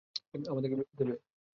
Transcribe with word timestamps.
আমাদেরকে 0.45 0.75
বৃষ্টি 0.77 0.95
দেবে। 0.99 1.13